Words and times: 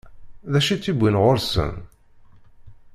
D 0.51 0.53
acu 0.57 0.69
i 0.73 0.75
tt-iwwin 0.77 1.19
ɣur-sen? 1.21 1.73